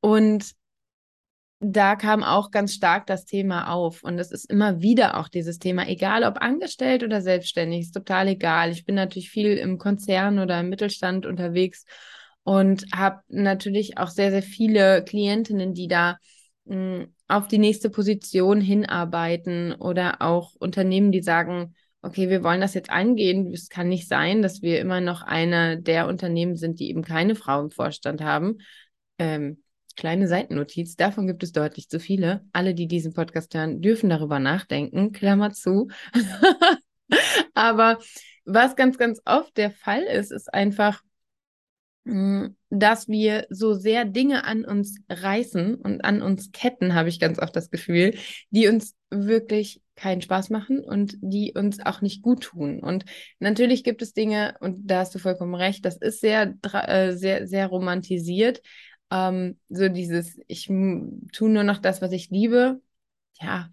[0.00, 0.52] und
[1.60, 4.04] da kam auch ganz stark das Thema auf.
[4.04, 8.28] Und es ist immer wieder auch dieses Thema, egal ob angestellt oder selbstständig, ist total
[8.28, 8.70] egal.
[8.70, 11.84] Ich bin natürlich viel im Konzern oder im Mittelstand unterwegs
[12.44, 16.18] und habe natürlich auch sehr, sehr viele Klientinnen, die da
[16.64, 22.60] mh, hm, auf die nächste Position hinarbeiten oder auch Unternehmen, die sagen, okay, wir wollen
[22.60, 23.52] das jetzt angehen.
[23.52, 27.34] Es kann nicht sein, dass wir immer noch eine der Unternehmen sind, die eben keine
[27.34, 28.58] Frau im Vorstand haben.
[29.18, 29.62] Ähm,
[29.98, 32.44] kleine Seitennotiz, davon gibt es deutlich zu viele.
[32.52, 35.88] Alle, die diesen Podcast hören, dürfen darüber nachdenken, Klammer zu.
[37.54, 37.98] Aber
[38.44, 41.02] was ganz, ganz oft der Fall ist, ist einfach,
[42.08, 47.20] Mm, dass wir so sehr Dinge an uns reißen und an uns ketten, habe ich
[47.20, 48.14] ganz oft das Gefühl,
[48.48, 52.80] die uns wirklich keinen Spaß machen und die uns auch nicht gut tun.
[52.80, 53.04] Und
[53.40, 57.46] natürlich gibt es Dinge, und da hast du vollkommen recht, das ist sehr, äh, sehr,
[57.46, 58.62] sehr romantisiert.
[59.10, 62.80] Ähm, so dieses, ich tue nur noch das, was ich liebe.
[63.40, 63.70] Ja,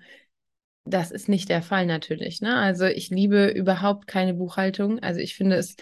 [0.86, 2.42] das ist nicht der Fall natürlich.
[2.42, 2.56] Ne?
[2.56, 5.00] Also ich liebe überhaupt keine Buchhaltung.
[5.00, 5.76] Also ich finde es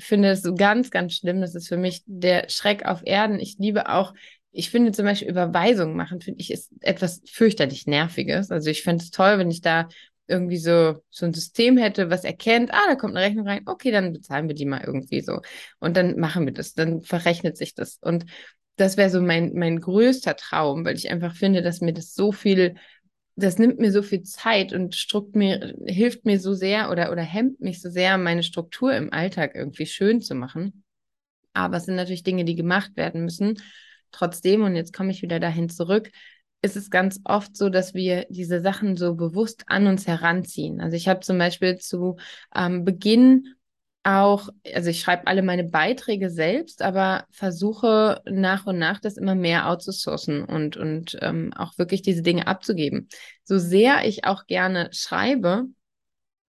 [0.00, 1.40] finde es so ganz, ganz schlimm.
[1.40, 3.38] Das ist für mich der Schreck auf Erden.
[3.38, 4.14] Ich liebe auch,
[4.52, 8.50] ich finde zum Beispiel Überweisungen machen, finde ich, ist etwas fürchterlich Nerviges.
[8.50, 9.88] Also ich finde es toll, wenn ich da
[10.26, 13.90] irgendwie so, so ein System hätte, was erkennt, ah, da kommt eine Rechnung rein, okay,
[13.90, 15.40] dann bezahlen wir die mal irgendwie so.
[15.80, 17.98] Und dann machen wir das, dann verrechnet sich das.
[18.00, 18.26] Und
[18.80, 22.32] das wäre so mein, mein größter Traum, weil ich einfach finde, dass mir das so
[22.32, 22.76] viel
[23.40, 27.22] das nimmt mir so viel Zeit und strukt mir, hilft mir so sehr oder, oder
[27.22, 30.84] hemmt mich so sehr, meine Struktur im Alltag irgendwie schön zu machen.
[31.52, 33.60] Aber es sind natürlich Dinge, die gemacht werden müssen.
[34.12, 36.10] Trotzdem, und jetzt komme ich wieder dahin zurück,
[36.62, 40.80] ist es ganz oft so, dass wir diese Sachen so bewusst an uns heranziehen.
[40.80, 42.16] Also ich habe zum Beispiel zu
[42.54, 43.54] ähm, Beginn
[44.02, 49.34] auch, also ich schreibe alle meine Beiträge selbst, aber versuche nach und nach das immer
[49.34, 53.08] mehr outzusourcen und, und ähm, auch wirklich diese Dinge abzugeben.
[53.44, 55.66] So sehr ich auch gerne schreibe,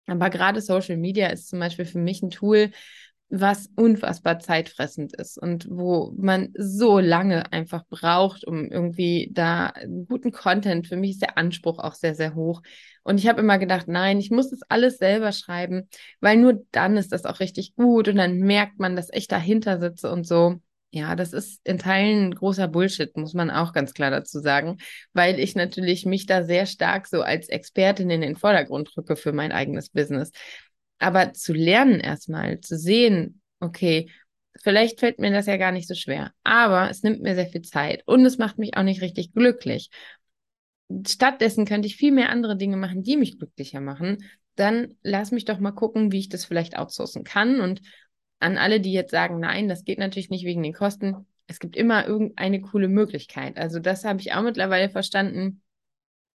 [0.07, 2.71] aber gerade Social Media ist zum Beispiel für mich ein Tool,
[3.31, 9.73] was unfassbar zeitfressend ist und wo man so lange einfach braucht, um irgendwie da
[10.07, 10.87] guten Content.
[10.87, 12.61] Für mich ist der Anspruch auch sehr, sehr hoch.
[13.03, 15.87] Und ich habe immer gedacht, nein, ich muss das alles selber schreiben,
[16.19, 19.79] weil nur dann ist das auch richtig gut und dann merkt man, dass ich dahinter
[19.79, 20.57] sitze und so.
[20.93, 24.77] Ja, das ist in Teilen großer Bullshit, muss man auch ganz klar dazu sagen,
[25.13, 29.31] weil ich natürlich mich da sehr stark so als Expertin in den Vordergrund rücke für
[29.31, 30.31] mein eigenes Business.
[31.01, 34.09] Aber zu lernen erstmal, zu sehen, okay,
[34.61, 37.63] vielleicht fällt mir das ja gar nicht so schwer, aber es nimmt mir sehr viel
[37.63, 39.89] Zeit und es macht mich auch nicht richtig glücklich.
[41.07, 44.25] Stattdessen könnte ich viel mehr andere Dinge machen, die mich glücklicher machen.
[44.55, 47.61] Dann lass mich doch mal gucken, wie ich das vielleicht outsourcen kann.
[47.61, 47.81] Und
[48.39, 51.75] an alle, die jetzt sagen, nein, das geht natürlich nicht wegen den Kosten, es gibt
[51.75, 53.57] immer irgendeine coole Möglichkeit.
[53.57, 55.63] Also das habe ich auch mittlerweile verstanden.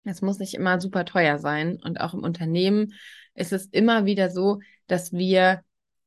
[0.05, 1.79] Es muss nicht immer super teuer sein.
[1.83, 2.94] Und auch im Unternehmen
[3.35, 5.62] ist es immer wieder so, dass wir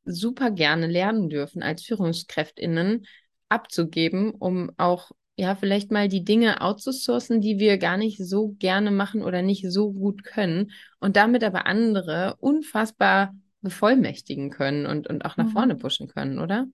[0.05, 3.05] super gerne lernen dürfen, als Führungskräftinnen
[3.49, 8.91] abzugeben, um auch ja vielleicht mal die Dinge outzusourcen, die wir gar nicht so gerne
[8.91, 15.25] machen oder nicht so gut können und damit aber andere unfassbar bevollmächtigen können und, und
[15.25, 15.51] auch nach mhm.
[15.51, 16.67] vorne pushen können, oder?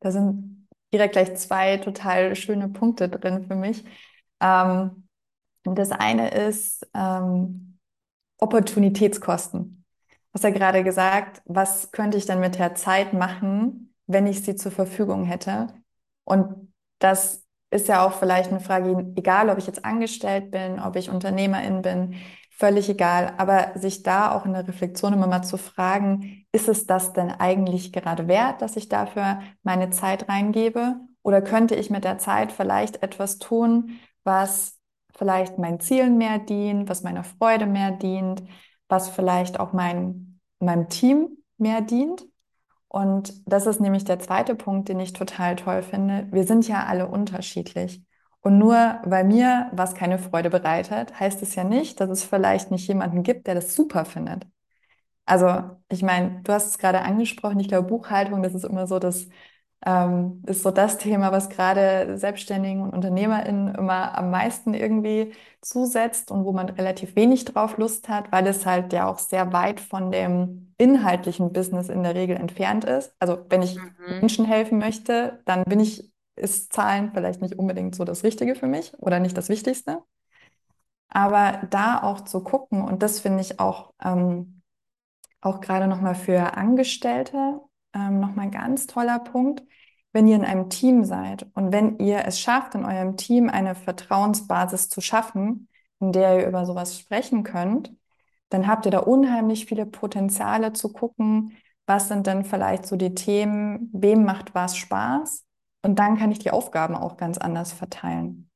[0.00, 3.84] Da sind direkt gleich zwei total schöne Punkte drin für mich.
[4.40, 5.08] Ähm,
[5.64, 7.69] das eine ist ähm,
[8.40, 9.84] Opportunitätskosten.
[10.08, 14.42] Du hast ja gerade gesagt, was könnte ich denn mit der Zeit machen, wenn ich
[14.42, 15.68] sie zur Verfügung hätte?
[16.24, 20.96] Und das ist ja auch vielleicht eine Frage, egal ob ich jetzt angestellt bin, ob
[20.96, 22.16] ich Unternehmerin bin,
[22.50, 23.34] völlig egal.
[23.38, 27.30] Aber sich da auch in der Reflexion immer mal zu fragen, ist es das denn
[27.30, 30.96] eigentlich gerade wert, dass ich dafür meine Zeit reingebe?
[31.22, 34.79] Oder könnte ich mit der Zeit vielleicht etwas tun, was
[35.20, 38.42] vielleicht meinen Zielen mehr dient, was meiner Freude mehr dient,
[38.88, 42.24] was vielleicht auch mein, meinem Team mehr dient.
[42.88, 46.26] Und das ist nämlich der zweite Punkt, den ich total toll finde.
[46.32, 48.02] Wir sind ja alle unterschiedlich.
[48.40, 52.70] Und nur weil mir was keine Freude bereitet, heißt es ja nicht, dass es vielleicht
[52.70, 54.46] nicht jemanden gibt, der das super findet.
[55.26, 58.98] Also, ich meine, du hast es gerade angesprochen, ich glaube, Buchhaltung, das ist immer so
[58.98, 59.28] das,
[59.86, 66.30] ähm, ist so das Thema, was gerade Selbstständigen und UnternehmerInnen immer am meisten irgendwie zusetzt
[66.30, 69.80] und wo man relativ wenig drauf Lust hat, weil es halt ja auch sehr weit
[69.80, 73.14] von dem inhaltlichen Business in der Regel entfernt ist.
[73.18, 74.20] Also, wenn ich Mhm.
[74.20, 78.66] Menschen helfen möchte, dann bin ich, ist Zahlen vielleicht nicht unbedingt so das Richtige für
[78.66, 80.02] mich oder nicht das Wichtigste.
[81.08, 84.62] Aber da auch zu gucken, und das finde ich auch, ähm,
[85.42, 87.60] auch gerade nochmal für Angestellte,
[87.94, 89.62] ähm, nochmal ein ganz toller Punkt,
[90.12, 93.74] wenn ihr in einem Team seid und wenn ihr es schafft, in eurem Team eine
[93.74, 95.68] Vertrauensbasis zu schaffen,
[96.00, 97.92] in der ihr über sowas sprechen könnt,
[98.48, 103.14] dann habt ihr da unheimlich viele Potenziale zu gucken, was sind denn vielleicht so die
[103.14, 105.44] Themen, wem macht was Spaß?
[105.82, 108.50] Und dann kann ich die Aufgaben auch ganz anders verteilen.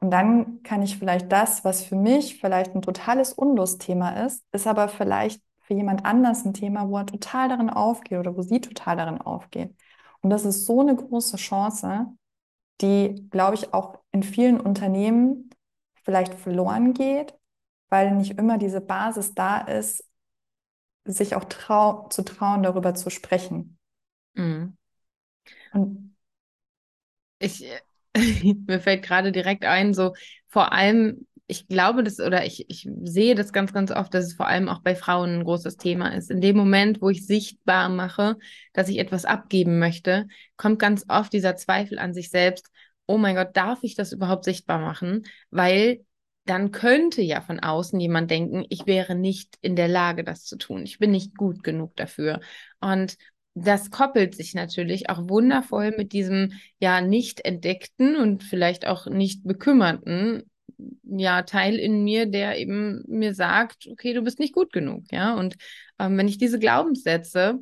[0.00, 4.66] Und dann kann ich vielleicht das, was für mich vielleicht ein totales Unlustthema ist, ist
[4.66, 8.60] aber vielleicht für jemand anders ein Thema, wo er total darin aufgeht oder wo sie
[8.60, 9.74] total darin aufgeht.
[10.20, 12.06] Und das ist so eine große Chance,
[12.80, 15.50] die, glaube ich, auch in vielen Unternehmen
[16.04, 17.34] vielleicht verloren geht,
[17.88, 20.04] weil nicht immer diese Basis da ist,
[21.06, 23.78] sich auch trau zu trauen, darüber zu sprechen.
[24.34, 24.76] Mhm.
[25.72, 26.16] Und
[27.38, 27.64] Ich,
[28.66, 30.14] mir fällt gerade direkt ein, so
[30.48, 34.34] vor allem, ich glaube das oder ich, ich sehe das ganz, ganz oft, dass es
[34.34, 36.30] vor allem auch bei Frauen ein großes Thema ist.
[36.30, 38.36] In dem Moment, wo ich sichtbar mache,
[38.72, 42.70] dass ich etwas abgeben möchte, kommt ganz oft dieser Zweifel an sich selbst.
[43.06, 45.24] Oh mein Gott, darf ich das überhaupt sichtbar machen?
[45.50, 46.04] Weil
[46.46, 50.56] dann könnte ja von außen jemand denken, ich wäre nicht in der Lage, das zu
[50.56, 50.82] tun.
[50.84, 52.40] Ich bin nicht gut genug dafür.
[52.80, 53.16] Und
[53.54, 59.44] das koppelt sich natürlich auch wundervoll mit diesem ja nicht entdeckten und vielleicht auch nicht
[59.44, 60.44] bekümmerten
[61.04, 65.34] ja Teil in mir, der eben mir sagt, okay, du bist nicht gut genug, ja.
[65.34, 65.56] Und
[65.98, 67.60] ähm, wenn ich diese Glaubenssätze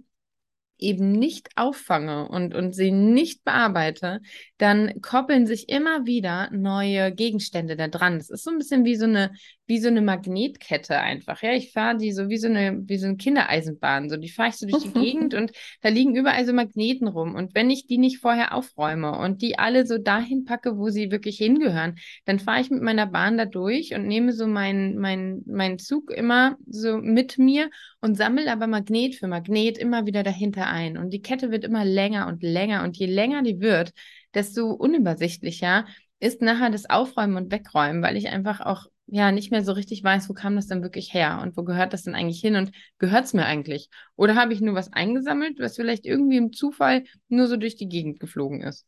[0.84, 4.20] eben nicht auffange und, und sie nicht bearbeite,
[4.58, 8.18] dann koppeln sich immer wieder neue Gegenstände da dran.
[8.18, 9.32] Das ist so ein bisschen wie so eine,
[9.66, 11.42] wie so eine Magnetkette einfach.
[11.42, 14.10] Ja, ich fahre die so wie so eine, wie so eine Kindereisenbahn.
[14.10, 17.34] So, die fahre ich so durch die Gegend und da liegen überall so Magneten rum.
[17.34, 21.10] Und wenn ich die nicht vorher aufräume und die alle so dahin packe, wo sie
[21.10, 25.42] wirklich hingehören, dann fahre ich mit meiner Bahn da durch und nehme so meinen mein,
[25.46, 27.70] mein Zug immer so mit mir
[28.04, 30.98] und sammle aber Magnet für Magnet immer wieder dahinter ein.
[30.98, 32.84] Und die Kette wird immer länger und länger.
[32.84, 33.94] Und je länger die wird,
[34.34, 35.86] desto unübersichtlicher
[36.20, 40.04] ist nachher das Aufräumen und Wegräumen, weil ich einfach auch ja nicht mehr so richtig
[40.04, 42.72] weiß, wo kam das denn wirklich her und wo gehört das denn eigentlich hin und
[42.98, 43.88] gehört es mir eigentlich?
[44.16, 47.88] Oder habe ich nur was eingesammelt, was vielleicht irgendwie im Zufall nur so durch die
[47.88, 48.86] Gegend geflogen ist?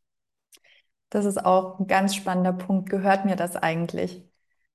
[1.08, 2.90] Das ist auch ein ganz spannender Punkt.
[2.90, 4.22] Gehört mir das eigentlich?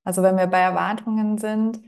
[0.04, 1.80] Also wenn wir bei Erwartungen sind,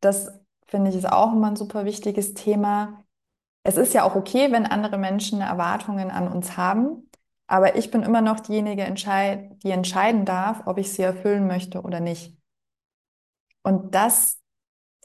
[0.00, 0.30] das
[0.68, 3.04] finde ich ist auch immer ein super wichtiges Thema.
[3.62, 7.10] Es ist ja auch okay, wenn andere Menschen Erwartungen an uns haben,
[7.46, 12.00] aber ich bin immer noch diejenige, die entscheiden darf, ob ich sie erfüllen möchte oder
[12.00, 12.36] nicht.
[13.62, 14.38] Und das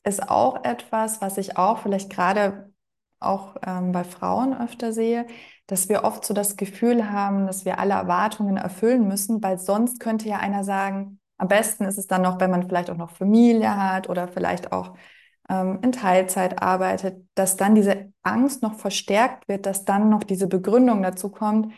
[0.04, 2.74] ist auch etwas, was ich auch vielleicht gerade
[3.20, 5.26] auch ähm, bei Frauen öfter sehe,
[5.68, 10.00] dass wir oft so das Gefühl haben, dass wir alle Erwartungen erfüllen müssen, weil sonst
[10.02, 13.12] könnte ja einer sagen, am besten ist es dann noch, wenn man vielleicht auch noch
[13.12, 14.96] Familie hat oder vielleicht auch
[15.50, 20.48] ähm, in Teilzeit arbeitet, dass dann diese Angst noch verstärkt wird, dass dann noch diese
[20.48, 21.74] Begründung dazu kommt,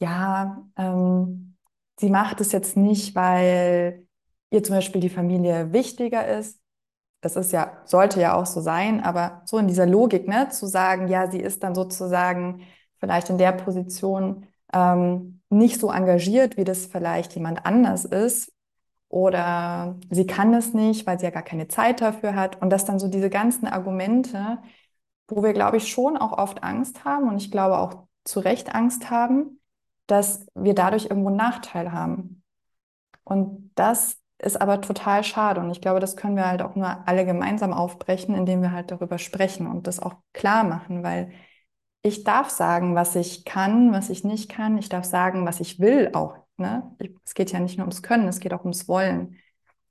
[0.00, 1.56] ja, ähm,
[1.98, 4.06] sie macht es jetzt nicht, weil
[4.50, 6.60] ihr zum Beispiel die Familie wichtiger ist.
[7.20, 10.66] Das ist ja, sollte ja auch so sein, aber so in dieser Logik, ne, zu
[10.66, 12.62] sagen, ja, sie ist dann sozusagen
[12.98, 18.52] vielleicht in der Position ähm, nicht so engagiert, wie das vielleicht jemand anders ist.
[19.10, 22.62] Oder sie kann es nicht, weil sie ja gar keine Zeit dafür hat.
[22.62, 24.58] Und dass dann so diese ganzen Argumente,
[25.28, 28.74] wo wir, glaube ich, schon auch oft Angst haben und ich glaube auch zu Recht
[28.74, 29.60] Angst haben,
[30.06, 32.42] dass wir dadurch irgendwo einen Nachteil haben.
[33.24, 35.60] Und das ist aber total schade.
[35.60, 38.90] Und ich glaube, das können wir halt auch nur alle gemeinsam aufbrechen, indem wir halt
[38.90, 41.32] darüber sprechen und das auch klar machen, weil
[42.02, 44.78] ich darf sagen, was ich kann, was ich nicht kann.
[44.78, 46.36] Ich darf sagen, was ich will auch.
[46.60, 46.94] Ne?
[47.24, 49.36] Es geht ja nicht nur ums Können, es geht auch ums Wollen.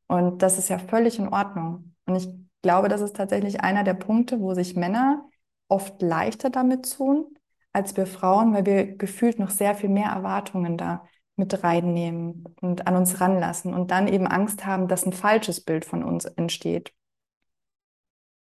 [0.08, 1.96] Und das ist ja völlig in Ordnung.
[2.06, 2.30] Und ich
[2.62, 5.28] glaube, das ist tatsächlich einer der Punkte, wo sich Männer
[5.68, 7.26] oft leichter damit tun,
[7.74, 11.06] als wir Frauen, weil wir gefühlt noch sehr viel mehr Erwartungen da
[11.36, 15.86] mit reinnehmen und an uns ranlassen und dann eben Angst haben, dass ein falsches Bild
[15.86, 16.94] von uns entsteht.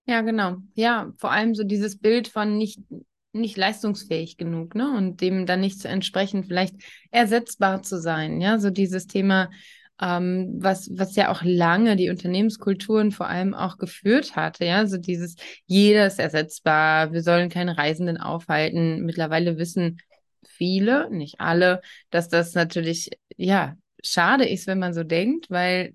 [0.06, 0.56] Ja, genau.
[0.74, 2.80] Ja, vor allem so dieses Bild von nicht,
[3.34, 4.96] nicht leistungsfähig genug, ne?
[4.96, 6.76] Und dem dann nicht zu entsprechen, vielleicht
[7.10, 8.40] ersetzbar zu sein.
[8.40, 9.50] Ja, so dieses Thema,
[10.00, 14.64] ähm, was, was ja auch lange die Unternehmenskulturen vor allem auch geführt hatte.
[14.64, 19.04] Ja, so dieses, jeder ist ersetzbar, wir sollen keine Reisenden aufhalten.
[19.04, 19.98] Mittlerweile wissen
[20.46, 25.94] viele, nicht alle, dass das natürlich, ja, schade ist, wenn man so denkt, weil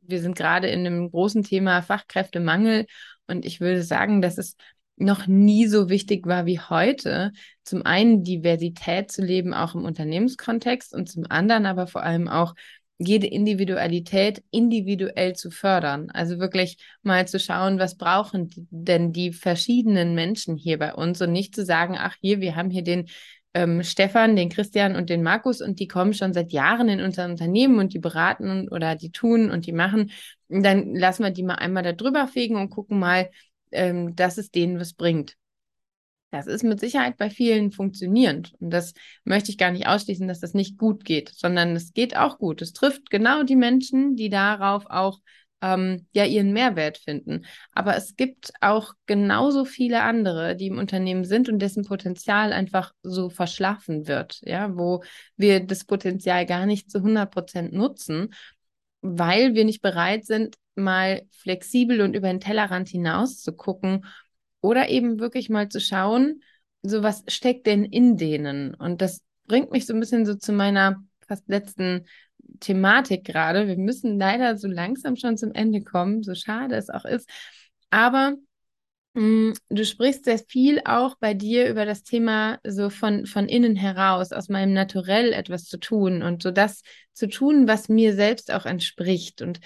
[0.00, 2.86] wir sind gerade in einem großen Thema Fachkräftemangel
[3.26, 4.56] und ich würde sagen, dass es
[5.02, 7.32] noch nie so wichtig war wie heute,
[7.64, 12.54] zum einen Diversität zu leben, auch im Unternehmenskontext und zum anderen aber vor allem auch
[12.98, 16.10] jede Individualität individuell zu fördern.
[16.10, 21.32] Also wirklich mal zu schauen, was brauchen denn die verschiedenen Menschen hier bei uns und
[21.32, 23.08] nicht zu sagen, ach hier, wir haben hier den
[23.54, 27.26] ähm, Stefan, den Christian und den Markus und die kommen schon seit Jahren in unser
[27.26, 30.10] Unternehmen und die beraten oder die tun und die machen.
[30.48, 33.28] Und dann lassen wir die mal einmal da drüber fegen und gucken mal,
[33.72, 35.36] ähm, dass es denen was bringt.
[36.30, 38.54] Das ist mit Sicherheit bei vielen funktionierend.
[38.58, 42.16] Und das möchte ich gar nicht ausschließen, dass das nicht gut geht, sondern es geht
[42.16, 42.62] auch gut.
[42.62, 45.18] Es trifft genau die Menschen, die darauf auch
[45.62, 47.44] ähm, ja ihren Mehrwert finden.
[47.72, 52.92] Aber es gibt auch genauso viele andere, die im Unternehmen sind und dessen Potenzial einfach
[53.02, 55.02] so verschlafen wird, ja, wo
[55.36, 58.34] wir das Potenzial gar nicht zu 100 Prozent nutzen,
[59.02, 64.04] weil wir nicht bereit sind, mal flexibel und über den Tellerrand hinaus zu gucken
[64.60, 66.42] oder eben wirklich mal zu schauen,
[66.82, 68.74] so was steckt denn in denen?
[68.74, 72.06] Und das bringt mich so ein bisschen so zu meiner fast letzten
[72.60, 73.66] Thematik gerade.
[73.66, 77.28] Wir müssen leider so langsam schon zum Ende kommen, so schade es auch ist.
[77.90, 78.36] Aber
[79.14, 83.76] mm, du sprichst sehr viel auch bei dir über das Thema so von, von innen
[83.76, 86.82] heraus, aus meinem Naturell etwas zu tun und so das
[87.12, 89.42] zu tun, was mir selbst auch entspricht.
[89.42, 89.60] Und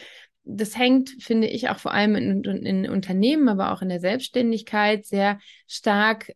[0.46, 5.04] das hängt, finde ich, auch vor allem in, in Unternehmen, aber auch in der Selbstständigkeit
[5.04, 6.32] sehr stark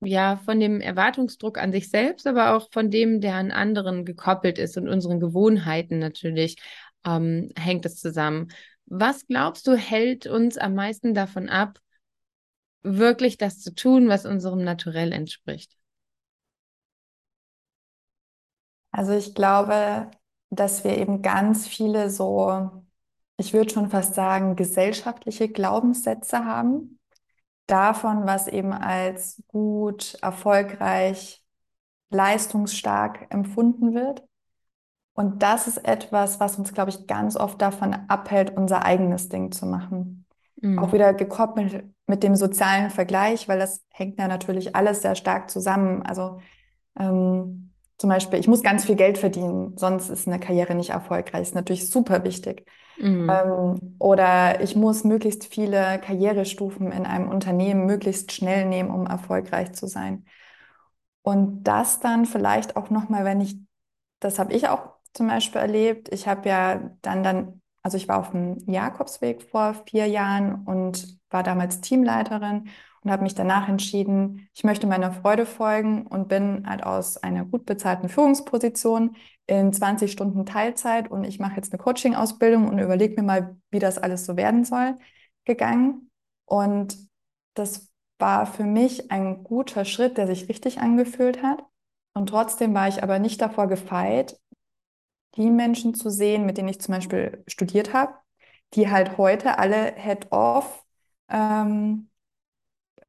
[0.00, 4.58] ja, von dem Erwartungsdruck an sich selbst, aber auch von dem, der an anderen gekoppelt
[4.58, 6.56] ist und unseren Gewohnheiten natürlich
[7.04, 8.48] ähm, hängt es zusammen.
[8.86, 11.78] Was glaubst du, hält uns am meisten davon ab,
[12.82, 15.72] wirklich das zu tun, was unserem Naturell entspricht?
[18.90, 20.10] Also ich glaube,
[20.50, 22.85] dass wir eben ganz viele so,
[23.36, 26.98] ich würde schon fast sagen, gesellschaftliche Glaubenssätze haben,
[27.66, 31.42] davon, was eben als gut, erfolgreich,
[32.10, 34.22] leistungsstark empfunden wird.
[35.14, 39.50] Und das ist etwas, was uns, glaube ich, ganz oft davon abhält, unser eigenes Ding
[39.50, 40.26] zu machen.
[40.60, 40.78] Mhm.
[40.78, 45.50] Auch wieder gekoppelt mit dem sozialen Vergleich, weil das hängt ja natürlich alles sehr stark
[45.50, 46.02] zusammen.
[46.02, 46.40] Also
[46.98, 51.42] ähm, zum Beispiel, ich muss ganz viel Geld verdienen, sonst ist eine Karriere nicht erfolgreich.
[51.42, 52.66] Ist natürlich super wichtig.
[52.98, 53.30] Mhm.
[53.30, 59.72] Ähm, oder ich muss möglichst viele Karrierestufen in einem Unternehmen möglichst schnell nehmen, um erfolgreich
[59.72, 60.24] zu sein.
[61.22, 63.56] Und das dann vielleicht auch nochmal, wenn ich,
[64.20, 68.18] das habe ich auch zum Beispiel erlebt, ich habe ja dann, dann, also ich war
[68.18, 72.68] auf dem Jakobsweg vor vier Jahren und war damals Teamleiterin
[73.02, 77.44] und habe mich danach entschieden, ich möchte meiner Freude folgen und bin halt aus einer
[77.44, 83.14] gut bezahlten Führungsposition in 20 Stunden Teilzeit und ich mache jetzt eine Coaching-Ausbildung und überlege
[83.16, 84.96] mir mal, wie das alles so werden soll,
[85.44, 86.10] gegangen.
[86.44, 86.96] Und
[87.54, 91.64] das war für mich ein guter Schritt, der sich richtig angefühlt hat.
[92.14, 94.40] Und trotzdem war ich aber nicht davor gefeit,
[95.36, 98.14] die Menschen zu sehen, mit denen ich zum Beispiel studiert habe,
[98.74, 100.84] die halt heute alle Head-Off
[101.28, 102.08] ähm,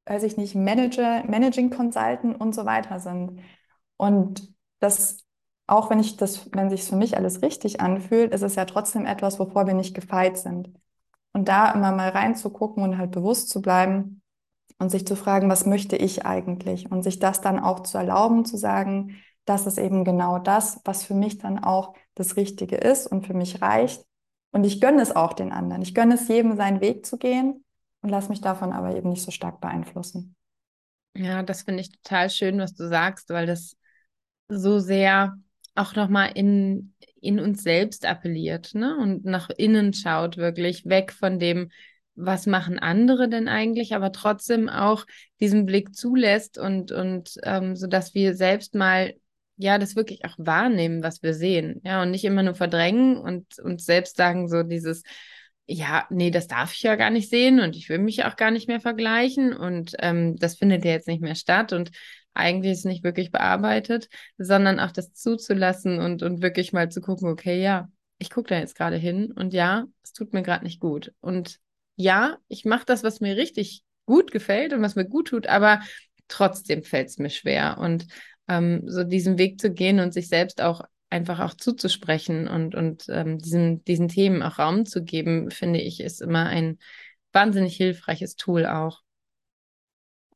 [0.08, 3.42] weiß ich nicht, Manager, Managing Consultant und so weiter sind.
[3.98, 5.26] Und das,
[5.68, 9.06] auch wenn ich das, wenn sich für mich alles richtig anfühlt, ist es ja trotzdem
[9.06, 10.72] etwas, wovor wir nicht gefeit sind.
[11.34, 14.22] Und da immer mal reinzugucken und halt bewusst zu bleiben
[14.80, 16.90] und sich zu fragen, was möchte ich eigentlich?
[16.90, 21.04] Und sich das dann auch zu erlauben, zu sagen, das ist eben genau das, was
[21.04, 24.06] für mich dann auch das Richtige ist und für mich reicht.
[24.52, 25.82] Und ich gönne es auch den anderen.
[25.82, 27.64] Ich gönne es jedem, seinen Weg zu gehen
[28.02, 30.36] und lass mich davon aber eben nicht so stark beeinflussen.
[31.14, 33.76] Ja, das finde ich total schön, was du sagst, weil das
[34.50, 35.38] so sehr
[35.78, 38.98] auch nochmal in, in uns selbst appelliert ne?
[38.98, 41.72] und nach innen schaut, wirklich weg von dem,
[42.16, 45.06] was machen andere denn eigentlich, aber trotzdem auch
[45.40, 49.14] diesen Blick zulässt und, und ähm, so dass wir selbst mal
[49.58, 51.82] ja, das wirklich auch wahrnehmen, was wir sehen.
[51.84, 55.02] Ja, und nicht immer nur verdrängen und uns selbst sagen, so dieses,
[55.66, 58.52] ja, nee, das darf ich ja gar nicht sehen und ich will mich auch gar
[58.52, 61.92] nicht mehr vergleichen und ähm, das findet ja jetzt nicht mehr statt und
[62.38, 67.30] eigentlich ist nicht wirklich bearbeitet, sondern auch das zuzulassen und, und wirklich mal zu gucken,
[67.30, 70.80] okay, ja, ich gucke da jetzt gerade hin und ja, es tut mir gerade nicht
[70.80, 71.14] gut.
[71.20, 71.60] Und
[71.96, 75.82] ja, ich mache das, was mir richtig gut gefällt und was mir gut tut, aber
[76.28, 77.78] trotzdem fällt es mir schwer.
[77.80, 78.08] Und
[78.48, 83.06] ähm, so diesen Weg zu gehen und sich selbst auch einfach auch zuzusprechen und, und
[83.10, 86.80] ähm, diesen, diesen Themen auch Raum zu geben, finde ich, ist immer ein
[87.32, 89.02] wahnsinnig hilfreiches Tool auch.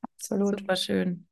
[0.02, 0.60] Absolut.
[0.60, 1.28] Super schön.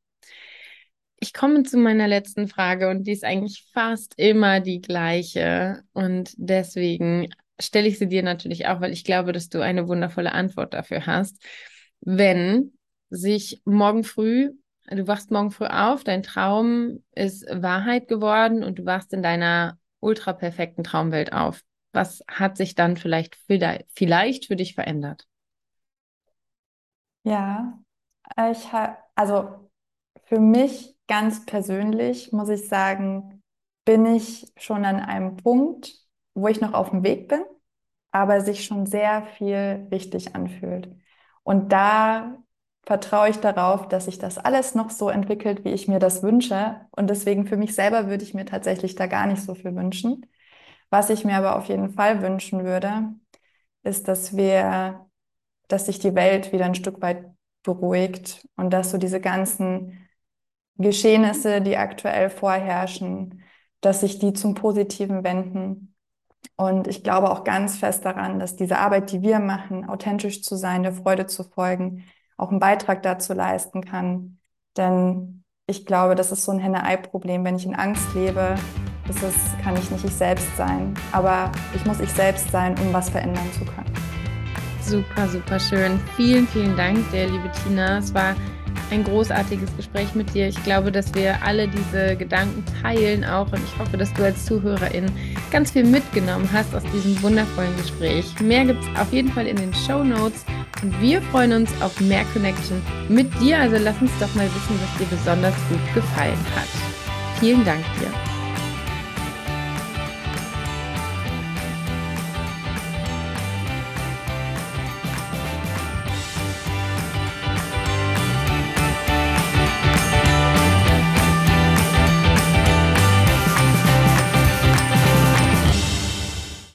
[1.22, 5.84] Ich komme zu meiner letzten Frage und die ist eigentlich fast immer die gleiche.
[5.94, 10.32] Und deswegen stelle ich sie dir natürlich auch, weil ich glaube, dass du eine wundervolle
[10.32, 11.44] Antwort dafür hast.
[12.00, 12.72] Wenn
[13.10, 14.52] sich morgen früh,
[14.90, 19.78] du wachst morgen früh auf, dein Traum ist Wahrheit geworden und du wachst in deiner
[20.00, 21.62] ultra perfekten Traumwelt auf.
[21.92, 23.36] Was hat sich dann vielleicht,
[23.94, 25.26] vielleicht für dich verändert?
[27.24, 27.78] Ja,
[28.52, 29.69] ich habe, also
[30.30, 33.44] für mich ganz persönlich muss ich sagen,
[33.86, 35.96] bin ich schon an einem Punkt,
[36.36, 37.42] wo ich noch auf dem Weg bin,
[38.12, 40.96] aber sich schon sehr viel richtig anfühlt.
[41.44, 42.38] Und da
[42.86, 46.82] vertraue ich darauf, dass sich das alles noch so entwickelt, wie ich mir das wünsche.
[46.92, 50.28] Und deswegen für mich selber würde ich mir tatsächlich da gar nicht so viel wünschen.
[50.92, 53.14] Was ich mir aber auf jeden Fall wünschen würde,
[53.84, 55.08] ist, dass wir,
[55.68, 57.26] dass sich die Welt wieder ein Stück weit
[57.64, 60.09] beruhigt und dass so diese ganzen
[60.80, 63.44] Geschehnisse, die aktuell vorherrschen,
[63.82, 65.94] dass sich die zum Positiven wenden.
[66.56, 70.56] Und ich glaube auch ganz fest daran, dass diese Arbeit, die wir machen, authentisch zu
[70.56, 72.06] sein, der Freude zu folgen,
[72.38, 74.40] auch einen Beitrag dazu leisten kann.
[74.78, 77.44] Denn ich glaube, das ist so ein Henne-Ei-Problem.
[77.44, 78.56] Wenn ich in Angst lebe,
[79.10, 79.24] ist
[79.64, 80.94] kann ich nicht ich selbst sein.
[81.12, 83.94] Aber ich muss ich selbst sein, um was verändern zu können.
[84.82, 86.00] Super, super schön.
[86.16, 87.98] Vielen, vielen Dank dir, liebe Tina.
[87.98, 88.36] Es war
[88.92, 90.48] ein großartiges Gespräch mit dir.
[90.48, 94.46] Ich glaube, dass wir alle diese Gedanken teilen auch und ich hoffe, dass du als
[94.46, 95.06] Zuhörerin
[95.52, 98.26] ganz viel mitgenommen hast aus diesem wundervollen Gespräch.
[98.42, 100.46] Mehr gibt es auf jeden Fall in den Show Notes
[100.82, 103.60] und wir freuen uns auf mehr Connection mit dir.
[103.60, 106.68] Also lass uns doch mal wissen, was dir besonders gut gefallen hat.
[107.40, 108.29] Vielen Dank dir.